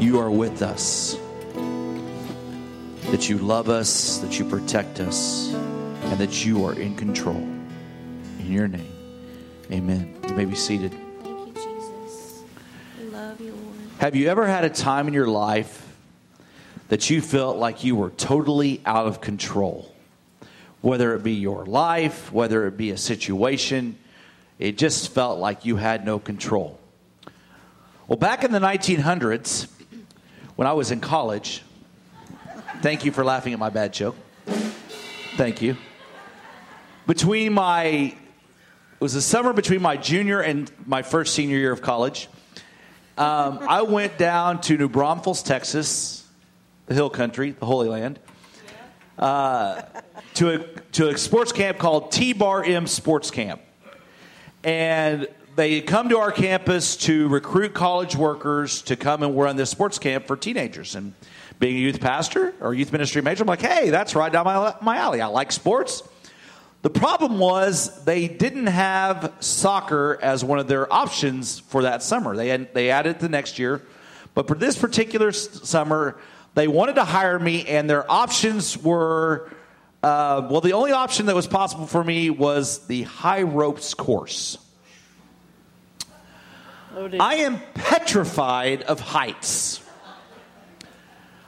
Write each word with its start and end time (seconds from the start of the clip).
you 0.00 0.18
are 0.18 0.30
with 0.30 0.62
us, 0.62 1.18
that 3.10 3.28
you 3.28 3.36
love 3.36 3.68
us, 3.68 4.16
that 4.20 4.38
you 4.38 4.46
protect 4.46 4.98
us, 4.98 5.52
and 5.52 6.18
that 6.18 6.42
you 6.42 6.64
are 6.64 6.72
in 6.72 6.96
control. 6.96 7.36
In 8.38 8.50
your 8.50 8.66
name, 8.66 8.92
amen. 9.70 10.16
You 10.26 10.34
may 10.34 10.46
be 10.46 10.54
seated. 10.54 10.92
Thank 11.22 11.48
you, 11.48 11.52
Jesus. 11.52 12.42
Love 13.12 13.38
you, 13.42 13.52
Lord. 13.52 13.76
Have 13.98 14.16
you 14.16 14.28
ever 14.28 14.46
had 14.46 14.64
a 14.64 14.70
time 14.70 15.06
in 15.06 15.12
your 15.12 15.26
life 15.26 15.86
that 16.88 17.10
you 17.10 17.20
felt 17.20 17.58
like 17.58 17.84
you 17.84 17.94
were 17.94 18.10
totally 18.10 18.80
out 18.86 19.06
of 19.06 19.20
control? 19.20 19.94
Whether 20.80 21.14
it 21.14 21.22
be 21.22 21.34
your 21.34 21.66
life, 21.66 22.32
whether 22.32 22.66
it 22.66 22.78
be 22.78 22.90
a 22.90 22.96
situation, 22.96 23.98
it 24.58 24.78
just 24.78 25.12
felt 25.12 25.38
like 25.38 25.66
you 25.66 25.76
had 25.76 26.06
no 26.06 26.18
control. 26.18 26.80
Well, 28.08 28.16
back 28.16 28.44
in 28.44 28.50
the 28.50 28.60
1900s, 28.60 29.68
when 30.60 30.66
I 30.66 30.74
was 30.74 30.90
in 30.90 31.00
college, 31.00 31.62
thank 32.82 33.06
you 33.06 33.12
for 33.12 33.24
laughing 33.24 33.54
at 33.54 33.58
my 33.58 33.70
bad 33.70 33.94
joke. 33.94 34.14
Thank 35.38 35.62
you. 35.62 35.78
Between 37.06 37.54
my, 37.54 37.82
it 37.82 38.14
was 39.00 39.14
the 39.14 39.22
summer 39.22 39.54
between 39.54 39.80
my 39.80 39.96
junior 39.96 40.42
and 40.42 40.70
my 40.84 41.00
first 41.00 41.34
senior 41.34 41.56
year 41.56 41.72
of 41.72 41.80
college. 41.80 42.28
Um, 43.16 43.60
I 43.66 43.80
went 43.80 44.18
down 44.18 44.60
to 44.60 44.76
New 44.76 44.90
Braunfels, 44.90 45.42
Texas, 45.42 46.28
the 46.84 46.92
hill 46.92 47.08
country, 47.08 47.52
the 47.52 47.64
Holy 47.64 47.88
Land, 47.88 48.18
uh, 49.18 49.80
to, 50.34 50.50
a, 50.50 50.58
to 50.92 51.08
a 51.08 51.16
sports 51.16 51.52
camp 51.52 51.78
called 51.78 52.12
T 52.12 52.34
Bar 52.34 52.64
M 52.64 52.86
Sports 52.86 53.30
Camp. 53.30 53.62
And 54.62 55.26
they 55.60 55.82
come 55.82 56.08
to 56.08 56.16
our 56.16 56.32
campus 56.32 56.96
to 56.96 57.28
recruit 57.28 57.74
college 57.74 58.16
workers 58.16 58.80
to 58.80 58.96
come 58.96 59.22
and 59.22 59.36
run 59.38 59.56
this 59.56 59.68
sports 59.68 59.98
camp 59.98 60.26
for 60.26 60.34
teenagers. 60.34 60.94
And 60.94 61.12
being 61.58 61.76
a 61.76 61.78
youth 61.78 62.00
pastor 62.00 62.54
or 62.62 62.72
youth 62.72 62.92
ministry 62.92 63.20
major, 63.20 63.42
I'm 63.42 63.46
like, 63.46 63.60
hey, 63.60 63.90
that's 63.90 64.14
right 64.14 64.32
down 64.32 64.46
my, 64.46 64.74
my 64.80 64.96
alley. 64.96 65.20
I 65.20 65.26
like 65.26 65.52
sports. 65.52 66.02
The 66.80 66.88
problem 66.88 67.38
was 67.38 68.06
they 68.06 68.26
didn't 68.26 68.68
have 68.68 69.34
soccer 69.40 70.18
as 70.22 70.42
one 70.42 70.58
of 70.58 70.66
their 70.66 70.90
options 70.90 71.58
for 71.58 71.82
that 71.82 72.02
summer. 72.02 72.34
They, 72.34 72.48
had, 72.48 72.72
they 72.72 72.88
added 72.88 73.16
it 73.16 73.20
the 73.20 73.28
next 73.28 73.58
year. 73.58 73.82
But 74.32 74.48
for 74.48 74.54
this 74.54 74.78
particular 74.78 75.30
summer, 75.30 76.16
they 76.54 76.68
wanted 76.68 76.94
to 76.94 77.04
hire 77.04 77.38
me, 77.38 77.66
and 77.66 77.90
their 77.90 78.10
options 78.10 78.78
were 78.78 79.52
uh, 80.02 80.48
well, 80.50 80.62
the 80.62 80.72
only 80.72 80.92
option 80.92 81.26
that 81.26 81.34
was 81.34 81.46
possible 81.46 81.86
for 81.86 82.02
me 82.02 82.30
was 82.30 82.86
the 82.86 83.02
high 83.02 83.42
ropes 83.42 83.92
course. 83.92 84.56
I 87.20 87.36
am 87.36 87.60
petrified 87.74 88.82
of 88.82 89.00
heights. 89.00 89.82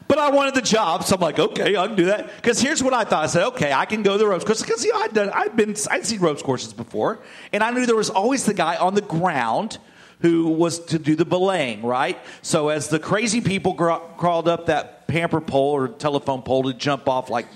But 0.08 0.18
I 0.18 0.30
wanted 0.30 0.54
the 0.54 0.62
job, 0.62 1.04
so 1.04 1.14
I'm 1.14 1.22
like, 1.22 1.38
okay, 1.38 1.74
I 1.74 1.86
can 1.86 1.96
do 1.96 2.04
that. 2.06 2.36
Because 2.36 2.60
here's 2.60 2.82
what 2.82 2.92
I 2.92 3.04
thought: 3.04 3.24
I 3.24 3.26
said, 3.28 3.44
okay, 3.48 3.72
I 3.72 3.86
can 3.86 4.02
go 4.02 4.12
to 4.12 4.18
the 4.18 4.26
ropes 4.26 4.44
course 4.44 4.60
because 4.60 4.84
you 4.84 4.92
know, 4.92 5.00
I'd 5.00 5.14
done, 5.14 5.30
I'd 5.30 5.56
been, 5.56 5.74
I'd 5.90 6.04
seen 6.04 6.20
ropes 6.20 6.42
courses 6.42 6.74
before, 6.74 7.20
and 7.52 7.62
I 7.62 7.70
knew 7.70 7.86
there 7.86 7.96
was 7.96 8.10
always 8.10 8.44
the 8.44 8.52
guy 8.52 8.76
on 8.76 8.94
the 8.94 9.00
ground 9.00 9.78
who 10.20 10.48
was 10.48 10.78
to 10.86 10.98
do 10.98 11.16
the 11.16 11.24
belaying, 11.24 11.82
right? 11.82 12.18
So 12.42 12.68
as 12.68 12.88
the 12.88 12.98
crazy 12.98 13.40
people 13.40 13.74
crawled 13.74 14.48
up 14.48 14.66
that 14.66 15.08
pamper 15.08 15.40
pole 15.40 15.72
or 15.72 15.88
telephone 15.88 16.42
pole 16.42 16.64
to 16.64 16.74
jump 16.74 17.08
off 17.08 17.28
like 17.28 17.46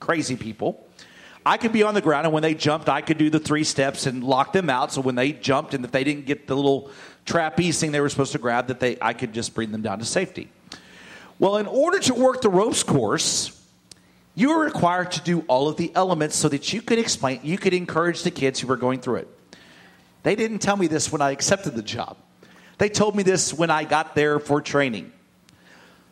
crazy 0.00 0.36
people. 0.36 0.86
I 1.46 1.58
could 1.58 1.72
be 1.72 1.84
on 1.84 1.94
the 1.94 2.00
ground, 2.00 2.26
and 2.26 2.34
when 2.34 2.42
they 2.42 2.54
jumped, 2.54 2.88
I 2.88 3.02
could 3.02 3.18
do 3.18 3.30
the 3.30 3.38
three 3.38 3.62
steps 3.62 4.06
and 4.06 4.24
lock 4.24 4.52
them 4.52 4.68
out. 4.68 4.92
So 4.92 5.00
when 5.00 5.14
they 5.14 5.30
jumped, 5.30 5.74
and 5.74 5.84
if 5.84 5.92
they 5.92 6.02
didn't 6.02 6.26
get 6.26 6.48
the 6.48 6.56
little 6.56 6.90
trapeze 7.24 7.78
thing 7.78 7.92
they 7.92 8.00
were 8.00 8.08
supposed 8.08 8.32
to 8.32 8.38
grab, 8.38 8.66
that 8.66 8.80
they 8.80 8.98
I 9.00 9.12
could 9.12 9.32
just 9.32 9.54
bring 9.54 9.70
them 9.70 9.80
down 9.80 10.00
to 10.00 10.04
safety. 10.04 10.50
Well, 11.38 11.58
in 11.58 11.66
order 11.66 12.00
to 12.00 12.14
work 12.14 12.40
the 12.42 12.48
ropes 12.48 12.82
course, 12.82 13.52
you 14.34 14.48
were 14.48 14.64
required 14.64 15.12
to 15.12 15.20
do 15.20 15.44
all 15.46 15.68
of 15.68 15.76
the 15.76 15.92
elements 15.94 16.34
so 16.34 16.48
that 16.48 16.72
you 16.72 16.82
could 16.82 16.98
explain, 16.98 17.38
you 17.44 17.58
could 17.58 17.74
encourage 17.74 18.24
the 18.24 18.32
kids 18.32 18.58
who 18.58 18.66
were 18.66 18.76
going 18.76 19.00
through 19.00 19.16
it. 19.16 19.28
They 20.24 20.34
didn't 20.34 20.58
tell 20.58 20.76
me 20.76 20.88
this 20.88 21.12
when 21.12 21.22
I 21.22 21.30
accepted 21.30 21.76
the 21.76 21.82
job. 21.82 22.16
They 22.78 22.88
told 22.88 23.14
me 23.14 23.22
this 23.22 23.54
when 23.54 23.70
I 23.70 23.84
got 23.84 24.16
there 24.16 24.40
for 24.40 24.60
training. 24.60 25.12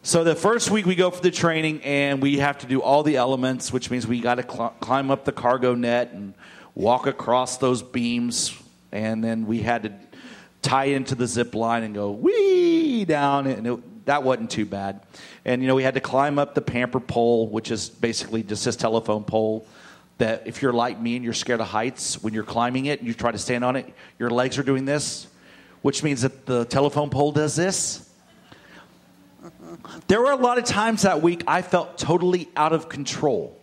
So 0.06 0.22
the 0.22 0.34
first 0.34 0.70
week 0.70 0.84
we 0.84 0.96
go 0.96 1.10
for 1.10 1.22
the 1.22 1.30
training 1.30 1.82
and 1.82 2.20
we 2.20 2.36
have 2.36 2.58
to 2.58 2.66
do 2.66 2.82
all 2.82 3.02
the 3.02 3.16
elements, 3.16 3.72
which 3.72 3.90
means 3.90 4.06
we 4.06 4.20
got 4.20 4.34
to 4.34 4.42
cl- 4.42 4.74
climb 4.78 5.10
up 5.10 5.24
the 5.24 5.32
cargo 5.32 5.74
net 5.74 6.12
and 6.12 6.34
walk 6.74 7.06
across 7.06 7.56
those 7.56 7.82
beams, 7.82 8.54
and 8.92 9.24
then 9.24 9.46
we 9.46 9.60
had 9.60 9.84
to 9.84 9.92
tie 10.60 10.84
into 10.84 11.14
the 11.14 11.26
zip 11.26 11.54
line 11.54 11.84
and 11.84 11.94
go 11.94 12.10
wee 12.10 13.06
down, 13.06 13.46
and 13.46 13.66
it, 13.66 14.04
that 14.04 14.22
wasn't 14.22 14.50
too 14.50 14.66
bad. 14.66 15.00
And 15.46 15.62
you 15.62 15.68
know 15.68 15.74
we 15.74 15.84
had 15.84 15.94
to 15.94 16.00
climb 16.00 16.38
up 16.38 16.54
the 16.54 16.60
pamper 16.60 17.00
pole, 17.00 17.48
which 17.48 17.70
is 17.70 17.88
basically 17.88 18.42
just 18.42 18.66
this 18.66 18.76
telephone 18.76 19.24
pole. 19.24 19.66
That 20.18 20.46
if 20.46 20.60
you're 20.60 20.74
like 20.74 21.00
me 21.00 21.16
and 21.16 21.24
you're 21.24 21.32
scared 21.32 21.62
of 21.62 21.68
heights, 21.68 22.22
when 22.22 22.34
you're 22.34 22.44
climbing 22.44 22.84
it 22.86 22.98
and 22.98 23.08
you 23.08 23.14
try 23.14 23.32
to 23.32 23.38
stand 23.38 23.64
on 23.64 23.74
it, 23.74 23.90
your 24.18 24.28
legs 24.28 24.58
are 24.58 24.62
doing 24.62 24.84
this, 24.84 25.28
which 25.80 26.02
means 26.02 26.20
that 26.20 26.44
the 26.44 26.66
telephone 26.66 27.08
pole 27.08 27.32
does 27.32 27.56
this. 27.56 28.10
There 30.08 30.20
were 30.20 30.32
a 30.32 30.36
lot 30.36 30.58
of 30.58 30.64
times 30.64 31.02
that 31.02 31.22
week 31.22 31.44
I 31.46 31.62
felt 31.62 31.98
totally 31.98 32.48
out 32.56 32.72
of 32.72 32.88
control. 32.88 33.58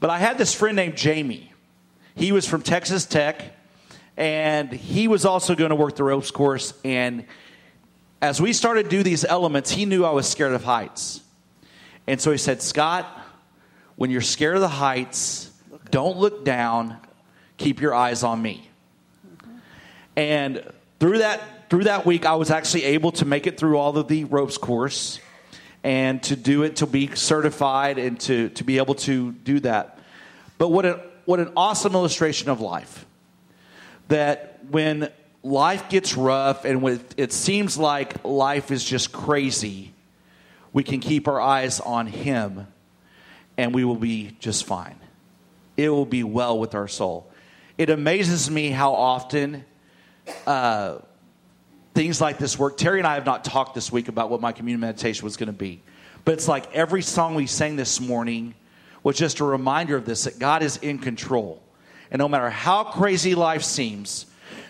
But 0.00 0.10
I 0.10 0.18
had 0.18 0.38
this 0.38 0.54
friend 0.54 0.76
named 0.76 0.96
Jamie. 0.96 1.52
He 2.14 2.32
was 2.32 2.46
from 2.46 2.62
Texas 2.62 3.06
Tech, 3.06 3.40
and 4.16 4.72
he 4.72 5.08
was 5.08 5.24
also 5.24 5.54
going 5.54 5.70
to 5.70 5.76
work 5.76 5.96
the 5.96 6.04
ropes 6.04 6.30
course. 6.30 6.74
And 6.84 7.24
as 8.20 8.40
we 8.40 8.52
started 8.52 8.84
to 8.84 8.88
do 8.88 9.02
these 9.02 9.24
elements, 9.24 9.70
he 9.70 9.84
knew 9.84 10.04
I 10.04 10.10
was 10.10 10.28
scared 10.28 10.52
of 10.52 10.64
heights. 10.64 11.20
And 12.06 12.20
so 12.20 12.32
he 12.32 12.38
said, 12.38 12.62
Scott, 12.62 13.06
when 13.96 14.10
you're 14.10 14.20
scared 14.20 14.56
of 14.56 14.60
the 14.60 14.68
heights, 14.68 15.50
don't 15.90 16.18
look 16.18 16.44
down, 16.44 16.98
keep 17.56 17.80
your 17.80 17.94
eyes 17.94 18.22
on 18.22 18.42
me. 18.42 18.68
And 20.16 20.64
through 20.98 21.18
that 21.18 21.42
through 21.72 21.84
that 21.84 22.04
week, 22.04 22.26
I 22.26 22.34
was 22.34 22.50
actually 22.50 22.84
able 22.84 23.12
to 23.12 23.24
make 23.24 23.46
it 23.46 23.56
through 23.56 23.78
all 23.78 23.96
of 23.96 24.06
the 24.06 24.24
ropes 24.24 24.58
course 24.58 25.18
and 25.82 26.22
to 26.24 26.36
do 26.36 26.64
it 26.64 26.76
to 26.76 26.86
be 26.86 27.06
certified 27.14 27.96
and 27.96 28.20
to, 28.20 28.50
to 28.50 28.62
be 28.62 28.76
able 28.76 28.94
to 28.96 29.32
do 29.32 29.58
that. 29.60 29.98
But 30.58 30.68
what 30.68 30.84
an, 30.84 31.00
what 31.24 31.40
an 31.40 31.50
awesome 31.56 31.94
illustration 31.94 32.50
of 32.50 32.60
life. 32.60 33.06
That 34.08 34.62
when 34.68 35.10
life 35.42 35.88
gets 35.88 36.14
rough 36.14 36.66
and 36.66 36.82
when 36.82 37.00
it, 37.16 37.32
seems 37.32 37.78
like 37.78 38.22
life 38.22 38.70
is 38.70 38.84
just 38.84 39.10
crazy, 39.10 39.94
we 40.74 40.84
can 40.84 41.00
keep 41.00 41.26
our 41.26 41.40
eyes 41.40 41.80
on 41.80 42.06
Him 42.06 42.66
and 43.56 43.74
we 43.74 43.86
will 43.86 43.96
be 43.96 44.36
just 44.40 44.66
fine. 44.66 44.96
It 45.78 45.88
will 45.88 46.04
be 46.04 46.22
well 46.22 46.58
with 46.58 46.74
our 46.74 46.86
soul. 46.86 47.32
It 47.78 47.88
amazes 47.88 48.50
me 48.50 48.68
how 48.68 48.92
often 48.92 49.64
uh, 50.46 50.98
things 51.94 52.20
like 52.20 52.38
this 52.38 52.58
work. 52.58 52.76
Terry 52.76 52.98
and 52.98 53.06
I 53.06 53.14
have 53.14 53.26
not 53.26 53.44
talked 53.44 53.74
this 53.74 53.92
week 53.92 54.08
about 54.08 54.30
what 54.30 54.40
my 54.40 54.52
communion 54.52 54.80
meditation 54.80 55.24
was 55.24 55.36
going 55.36 55.48
to 55.48 55.52
be. 55.52 55.82
But 56.24 56.34
it's 56.34 56.48
like 56.48 56.72
every 56.74 57.02
song 57.02 57.34
we 57.34 57.46
sang 57.46 57.76
this 57.76 58.00
morning 58.00 58.54
was 59.02 59.16
just 59.16 59.40
a 59.40 59.44
reminder 59.44 59.96
of 59.96 60.04
this 60.04 60.24
that 60.24 60.38
God 60.38 60.62
is 60.62 60.76
in 60.78 60.98
control. 60.98 61.62
And 62.10 62.20
no 62.20 62.28
matter 62.28 62.50
how 62.50 62.84
crazy 62.84 63.34
life 63.34 63.62
seems, 63.62 64.26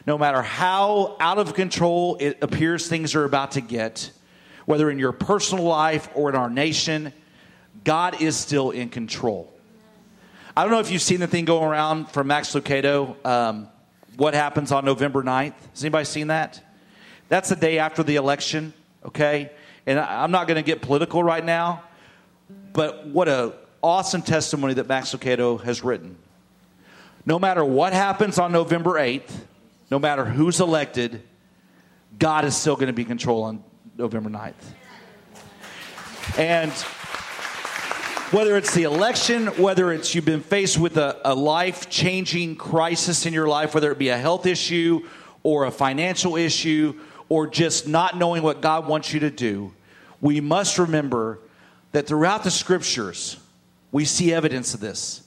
no 0.06 0.16
matter 0.16 0.42
how 0.42 1.16
out 1.20 1.38
of 1.38 1.54
control 1.54 2.16
it 2.20 2.38
appears 2.42 2.88
things 2.88 3.14
are 3.14 3.24
about 3.24 3.52
to 3.52 3.60
get, 3.60 4.10
whether 4.64 4.90
in 4.90 4.98
your 4.98 5.12
personal 5.12 5.64
life 5.64 6.08
or 6.14 6.30
in 6.30 6.36
our 6.36 6.48
nation, 6.48 7.12
God 7.84 8.22
is 8.22 8.36
still 8.36 8.70
in 8.70 8.88
control. 8.88 9.52
I 10.56 10.62
don't 10.62 10.72
know 10.72 10.80
if 10.80 10.90
you've 10.90 11.02
seen 11.02 11.20
the 11.20 11.26
thing 11.26 11.44
going 11.44 11.64
around 11.64 12.10
from 12.10 12.26
Max 12.26 12.54
Lucado, 12.54 13.24
um, 13.26 13.68
what 14.16 14.34
happens 14.34 14.70
on 14.70 14.84
November 14.84 15.22
9th. 15.22 15.54
Has 15.72 15.82
anybody 15.82 16.04
seen 16.04 16.26
that? 16.28 16.62
That's 17.32 17.48
the 17.48 17.56
day 17.56 17.78
after 17.78 18.02
the 18.02 18.16
election, 18.16 18.74
okay? 19.06 19.52
And 19.86 19.98
I'm 19.98 20.32
not 20.32 20.46
going 20.46 20.56
to 20.56 20.62
get 20.62 20.82
political 20.82 21.24
right 21.24 21.42
now, 21.42 21.82
but 22.74 23.06
what 23.06 23.26
a 23.26 23.54
awesome 23.82 24.20
testimony 24.20 24.74
that 24.74 24.86
Max 24.86 25.14
Lucado 25.14 25.58
has 25.62 25.82
written. 25.82 26.18
No 27.24 27.38
matter 27.38 27.64
what 27.64 27.94
happens 27.94 28.38
on 28.38 28.52
November 28.52 29.00
8th, 29.00 29.30
no 29.90 29.98
matter 29.98 30.26
who's 30.26 30.60
elected, 30.60 31.22
God 32.18 32.44
is 32.44 32.54
still 32.54 32.74
going 32.74 32.88
to 32.88 32.92
be 32.92 33.00
in 33.00 33.08
control 33.08 33.44
on 33.44 33.64
November 33.96 34.28
9th. 34.28 34.52
And 36.36 36.72
whether 38.30 38.58
it's 38.58 38.74
the 38.74 38.82
election, 38.82 39.46
whether 39.56 39.90
it's 39.90 40.14
you've 40.14 40.26
been 40.26 40.42
faced 40.42 40.76
with 40.76 40.98
a, 40.98 41.18
a 41.24 41.34
life 41.34 41.88
changing 41.88 42.56
crisis 42.56 43.24
in 43.24 43.32
your 43.32 43.48
life, 43.48 43.72
whether 43.72 43.90
it 43.90 43.96
be 43.96 44.10
a 44.10 44.18
health 44.18 44.44
issue 44.44 45.08
or 45.42 45.64
a 45.64 45.70
financial 45.70 46.36
issue 46.36 46.94
or 47.32 47.46
just 47.46 47.88
not 47.88 48.14
knowing 48.14 48.42
what 48.42 48.60
God 48.60 48.86
wants 48.86 49.14
you 49.14 49.20
to 49.20 49.30
do, 49.30 49.72
we 50.20 50.42
must 50.42 50.78
remember 50.78 51.38
that 51.92 52.06
throughout 52.06 52.44
the 52.44 52.50
scriptures, 52.50 53.38
we 53.90 54.04
see 54.04 54.34
evidence 54.34 54.74
of 54.74 54.80
this. 54.80 55.22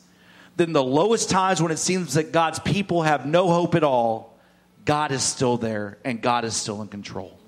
Then 0.55 0.71
the 0.71 0.83
lowest 0.83 1.31
times 1.31 1.63
when 1.63 1.71
it 1.71 1.79
seems 1.79 2.13
that 2.13 2.31
God's 2.31 2.59
people 2.59 3.01
have 3.01 3.25
no 3.25 3.49
hope 3.49 3.73
at 3.73 3.83
all, 3.83 4.37
God 4.85 5.11
is 5.11 5.23
still 5.23 5.57
there 5.57 5.97
and 6.05 6.21
God 6.21 6.45
is 6.45 6.55
still 6.55 6.83
in 6.83 6.89
control. 6.89 7.39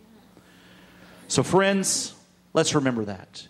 So, 1.28 1.44
friends, 1.44 2.16
let's 2.54 2.74
remember 2.74 3.06
that. 3.06 3.48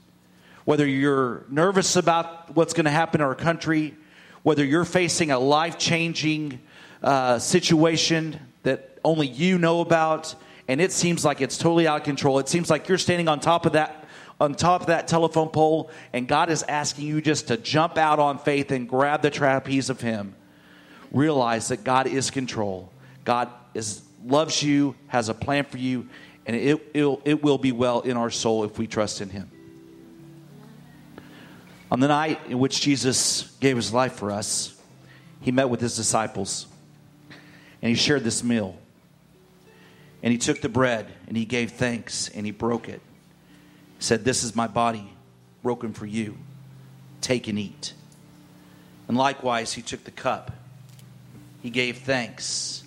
Whether 0.65 0.85
you're 0.85 1.45
nervous 1.47 1.95
about 1.95 2.53
what's 2.53 2.73
going 2.73 2.83
to 2.83 2.91
happen 2.91 3.21
in 3.21 3.27
our 3.27 3.33
country, 3.33 3.95
whether 4.43 4.65
you're 4.65 4.83
facing 4.83 5.31
a 5.31 5.39
life 5.39 5.77
changing 5.77 6.59
uh, 7.01 7.39
situation 7.39 8.41
that 8.63 8.99
only 9.05 9.27
you 9.27 9.57
know 9.57 9.79
about, 9.79 10.35
and 10.67 10.81
it 10.81 10.91
seems 10.91 11.23
like 11.23 11.41
it's 11.41 11.57
totally 11.57 11.87
out 11.87 12.01
of 12.01 12.03
control. 12.03 12.39
It 12.39 12.49
seems 12.49 12.69
like 12.69 12.87
you're 12.87 12.97
standing 12.97 13.27
on 13.27 13.39
top 13.39 13.65
of 13.65 13.73
that 13.73 14.05
on 14.39 14.53
top 14.53 14.81
of 14.81 14.87
that 14.87 15.07
telephone 15.07 15.49
pole, 15.49 15.89
and 16.13 16.27
God 16.27 16.51
is 16.51 16.61
asking 16.63 17.07
you 17.07 17.21
just 17.21 17.47
to 17.47 17.57
jump 17.57 17.97
out 17.97 18.19
on 18.19 18.37
faith 18.37 18.71
and 18.71 18.87
grab 18.87 19.23
the 19.23 19.31
trapeze 19.31 19.89
of 19.89 19.99
Him. 19.99 20.35
Realize 21.11 21.69
that 21.69 21.83
God 21.83 22.05
is 22.05 22.29
control. 22.29 22.91
God 23.23 23.49
is 23.73 24.03
loves 24.23 24.61
you, 24.61 24.95
has 25.07 25.29
a 25.29 25.33
plan 25.33 25.63
for 25.63 25.77
you, 25.77 26.07
and 26.45 26.55
it, 26.55 26.81
it, 26.93 27.19
it 27.25 27.43
will 27.43 27.57
be 27.57 27.71
well 27.71 28.01
in 28.01 28.17
our 28.17 28.29
soul 28.29 28.63
if 28.63 28.77
we 28.77 28.85
trust 28.87 29.21
in 29.21 29.29
Him. 29.29 29.49
On 31.89 31.99
the 31.99 32.07
night 32.07 32.39
in 32.49 32.59
which 32.59 32.81
Jesus 32.81 33.55
gave 33.59 33.75
His 33.75 33.93
life 33.93 34.13
for 34.13 34.31
us, 34.31 34.79
He 35.41 35.51
met 35.51 35.69
with 35.69 35.81
His 35.81 35.95
disciples, 35.95 36.67
and 37.81 37.89
He 37.89 37.95
shared 37.95 38.23
this 38.23 38.43
meal. 38.43 38.77
And 40.27 40.33
he 40.33 40.37
took 40.37 40.59
the 40.59 40.67
bread 40.67 41.07
and 41.29 41.37
he 41.37 41.45
gave 41.45 41.71
thanks 41.71 42.27
and 42.27 42.45
he 42.45 42.51
broke 42.51 42.89
it. 42.89 42.99
He 43.97 44.03
said, 44.03 44.25
This 44.25 44.43
is 44.43 44.57
my 44.57 44.67
body 44.67 45.09
broken 45.63 45.93
for 45.93 46.05
you. 46.05 46.37
Take 47.21 47.47
and 47.47 47.57
eat. 47.57 47.93
And 49.07 49.15
likewise, 49.15 49.71
he 49.71 49.81
took 49.81 50.03
the 50.03 50.11
cup. 50.11 50.51
He 51.63 51.69
gave 51.69 51.99
thanks. 51.99 52.83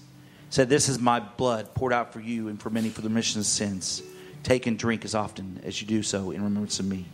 Said, 0.50 0.68
This 0.68 0.90
is 0.90 0.98
my 0.98 1.18
blood 1.18 1.72
poured 1.74 1.94
out 1.94 2.12
for 2.12 2.20
you 2.20 2.48
and 2.48 2.60
for 2.60 2.68
many 2.68 2.90
for 2.90 3.00
the 3.00 3.08
remission 3.08 3.40
of 3.40 3.46
sins. 3.46 4.02
Take 4.42 4.66
and 4.66 4.78
drink 4.78 5.06
as 5.06 5.14
often 5.14 5.62
as 5.64 5.80
you 5.80 5.86
do 5.86 6.02
so 6.02 6.32
in 6.32 6.42
remembrance 6.44 6.78
of 6.78 6.84
me. 6.84 7.06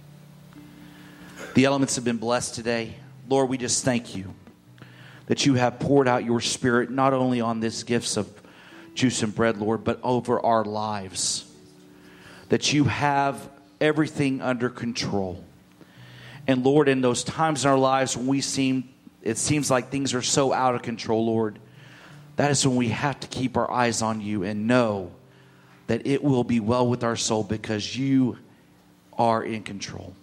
The 1.54 1.66
elements 1.66 1.94
have 1.94 2.04
been 2.04 2.16
blessed 2.16 2.56
today. 2.56 2.96
Lord, 3.28 3.48
we 3.48 3.58
just 3.58 3.84
thank 3.84 4.16
you 4.16 4.34
that 5.26 5.46
you 5.46 5.54
have 5.54 5.78
poured 5.78 6.08
out 6.08 6.24
your 6.24 6.40
spirit 6.40 6.90
not 6.90 7.12
only 7.12 7.40
on 7.40 7.60
these 7.60 7.84
gifts 7.84 8.16
of 8.16 8.28
juice 8.96 9.22
and 9.22 9.34
bread, 9.34 9.58
Lord, 9.58 9.84
but 9.84 10.00
over 10.02 10.44
our 10.44 10.64
lives. 10.64 11.44
That 12.48 12.72
you 12.72 12.84
have 12.84 13.48
everything 13.80 14.40
under 14.40 14.68
control. 14.68 15.44
And 16.46 16.64
Lord, 16.64 16.88
in 16.88 17.00
those 17.00 17.22
times 17.22 17.64
in 17.64 17.70
our 17.70 17.78
lives 17.78 18.16
when 18.16 18.26
we 18.26 18.40
seem 18.40 18.88
it 19.22 19.38
seems 19.38 19.72
like 19.72 19.90
things 19.90 20.14
are 20.14 20.22
so 20.22 20.52
out 20.52 20.76
of 20.76 20.82
control, 20.82 21.26
Lord, 21.26 21.58
that 22.36 22.52
is 22.52 22.64
when 22.64 22.76
we 22.76 22.90
have 22.90 23.18
to 23.18 23.26
keep 23.26 23.56
our 23.56 23.68
eyes 23.68 24.00
on 24.00 24.20
you 24.20 24.44
and 24.44 24.68
know 24.68 25.10
that 25.88 26.06
it 26.06 26.22
will 26.22 26.44
be 26.44 26.60
well 26.60 26.86
with 26.86 27.02
our 27.02 27.16
soul 27.16 27.42
because 27.42 27.96
you 27.96 28.38
are 29.18 29.42
in 29.42 29.64
control. 29.64 30.14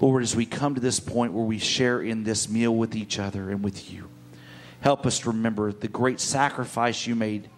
Lord, 0.00 0.22
as 0.22 0.36
we 0.36 0.46
come 0.46 0.76
to 0.76 0.80
this 0.80 1.00
point 1.00 1.32
where 1.32 1.44
we 1.44 1.58
share 1.58 2.00
in 2.02 2.22
this 2.22 2.48
meal 2.48 2.74
with 2.74 2.94
each 2.94 3.18
other 3.18 3.50
and 3.50 3.64
with 3.64 3.92
you, 3.92 4.08
help 4.82 5.06
us 5.06 5.20
to 5.20 5.28
remember 5.28 5.72
the 5.72 5.88
great 5.88 6.20
sacrifice 6.20 7.06
you 7.06 7.14
made 7.14 7.48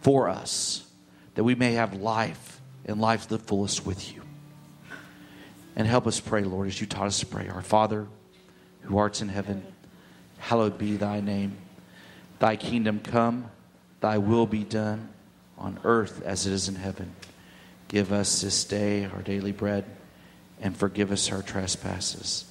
for 0.00 0.28
us 0.28 0.88
that 1.34 1.44
we 1.44 1.54
may 1.54 1.74
have 1.74 1.94
life 1.94 2.60
and 2.84 3.00
life 3.00 3.22
to 3.22 3.36
the 3.36 3.38
fullest 3.38 3.86
with 3.86 4.12
you. 4.12 4.22
And 5.76 5.86
help 5.86 6.06
us 6.06 6.18
pray, 6.20 6.42
Lord, 6.42 6.66
as 6.66 6.80
you 6.80 6.86
taught 6.86 7.06
us 7.06 7.20
to 7.20 7.26
pray. 7.26 7.48
Our 7.48 7.62
Father, 7.62 8.06
who 8.82 8.98
art 8.98 9.20
in 9.22 9.28
heaven, 9.28 9.64
hallowed 10.38 10.78
be 10.78 10.96
thy 10.96 11.20
name. 11.20 11.56
Thy 12.38 12.56
kingdom 12.56 13.00
come, 13.00 13.50
thy 14.00 14.18
will 14.18 14.46
be 14.46 14.64
done 14.64 15.08
on 15.56 15.78
earth 15.84 16.22
as 16.24 16.46
it 16.46 16.52
is 16.52 16.68
in 16.68 16.74
heaven. 16.74 17.14
Give 17.88 18.12
us 18.12 18.42
this 18.42 18.64
day 18.64 19.04
our 19.04 19.22
daily 19.22 19.52
bread 19.52 19.84
and 20.60 20.76
forgive 20.76 21.12
us 21.12 21.30
our 21.30 21.42
trespasses 21.42 22.44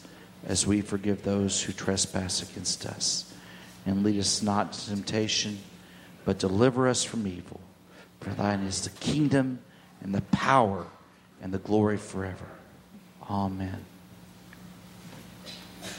as 0.46 0.66
we 0.66 0.82
forgive 0.82 1.24
those 1.24 1.62
who 1.62 1.74
trespass 1.74 2.42
against 2.42 2.86
us. 2.86 3.34
And 3.88 4.04
lead 4.04 4.20
us 4.20 4.44
not 4.44 4.74
to 4.74 4.90
temptation, 4.90 5.58
but 6.26 6.40
deliver 6.40 6.90
us 6.90 7.06
from 7.06 7.26
evil. 7.26 7.62
For 8.20 8.32
thine 8.32 8.60
is 8.60 8.82
the 8.82 8.90
kingdom 8.90 9.60
and 10.02 10.14
the 10.14 10.22
power 10.24 10.86
and 11.42 11.54
the 11.54 11.58
glory 11.58 11.98
forever. 11.98 12.46
Amen. 13.30 13.86